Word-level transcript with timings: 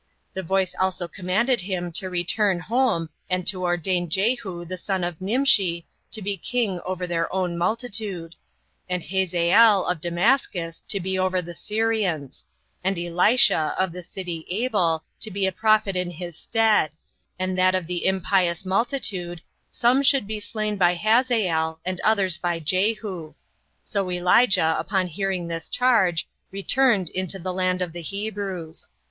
The 0.33 0.41
voice 0.41 0.73
also 0.79 1.07
commanded 1.07 1.61
him 1.61 1.91
to 1.91 2.09
return 2.09 2.59
home, 2.59 3.09
and 3.29 3.45
to 3.45 3.61
ordain 3.65 4.09
Jehu, 4.09 4.65
the 4.65 4.75
son 4.75 5.03
of 5.03 5.21
Nimshi, 5.21 5.85
to 6.09 6.23
be 6.23 6.37
king 6.37 6.79
over 6.87 7.05
their 7.05 7.31
own 7.31 7.55
multitude; 7.55 8.33
and 8.89 9.03
Hazael, 9.03 9.85
of 9.85 10.01
Damascus, 10.01 10.81
to 10.87 10.99
be 10.99 11.19
over 11.19 11.39
the 11.39 11.53
Syrians; 11.53 12.45
and 12.83 12.97
Elisha, 12.97 13.75
of 13.77 13.91
the 13.91 14.01
city 14.01 14.43
Abel, 14.49 15.03
to 15.19 15.29
be 15.29 15.45
a 15.45 15.51
prophet 15.51 15.95
in 15.95 16.09
his 16.09 16.35
stead; 16.35 16.89
and 17.37 17.55
that 17.59 17.75
of 17.75 17.85
the 17.85 18.07
impious 18.07 18.65
multitude, 18.65 19.43
some 19.69 20.01
should 20.01 20.25
be 20.25 20.39
slain 20.39 20.77
by 20.77 20.95
Hazael, 20.95 21.79
and 21.85 22.01
others 22.01 22.39
by 22.39 22.57
Jehu. 22.59 23.35
So 23.83 24.09
Elijah, 24.09 24.75
upon 24.79 25.05
hearing 25.05 25.47
this 25.47 25.69
charge, 25.69 26.27
returned 26.49 27.11
into 27.11 27.37
the 27.37 27.53
land 27.53 27.83
of 27.83 27.93
the 27.93 28.01
Hebrews. 28.01 28.89